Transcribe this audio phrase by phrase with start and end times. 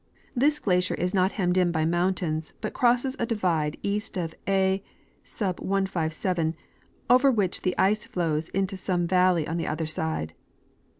[0.35, 6.53] This glacier is not hemmed in by mountains but crosses a divide east of a,3,
[7.07, 10.33] over which the ice flows into some valley on the other side.